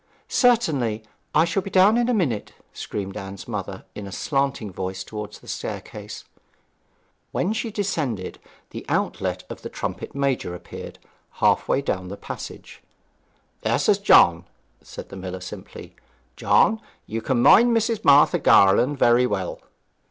'Certainly; 0.27 1.03
I 1.35 1.45
shall 1.45 1.61
be 1.61 1.69
down 1.69 1.95
in 1.95 2.09
a 2.09 2.13
minute,' 2.15 2.53
screamed 2.73 3.15
Anne's 3.15 3.47
mother 3.47 3.85
in 3.93 4.07
a 4.07 4.11
slanting 4.11 4.73
voice 4.73 5.03
towards 5.03 5.37
the 5.37 5.47
staircase. 5.47 6.23
When 7.31 7.53
she 7.53 7.69
descended, 7.69 8.39
the 8.71 8.83
outline 8.89 9.37
of 9.47 9.61
the 9.61 9.69
trumpet 9.69 10.15
major 10.15 10.55
appeared 10.55 10.97
half 11.33 11.67
way 11.67 11.83
down 11.83 12.07
the 12.07 12.17
passage. 12.17 12.81
'This 13.61 13.89
is 13.89 13.97
John,' 13.99 14.45
said 14.81 15.09
the 15.09 15.15
miller 15.15 15.39
simply. 15.39 15.95
'John, 16.35 16.81
you 17.05 17.21
can 17.21 17.39
mind 17.43 17.69
Mrs. 17.77 18.03
Martha 18.03 18.39
Garland 18.39 18.97
very 18.97 19.27
well?' 19.27 19.61